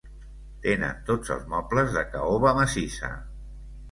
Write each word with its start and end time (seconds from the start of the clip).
Tenen 0.61 1.03
tots 1.09 1.33
els 1.35 1.43
mobles 1.51 1.93
de 1.97 2.03
caoba 2.15 2.53
massissa. 2.61 3.13